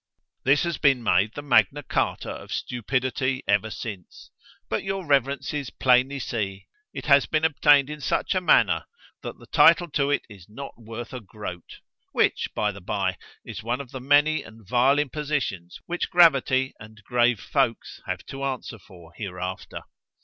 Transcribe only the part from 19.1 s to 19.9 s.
hereafter.